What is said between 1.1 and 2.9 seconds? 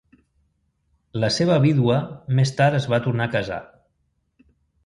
La seva vídua més tard